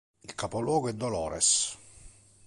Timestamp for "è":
0.87-0.93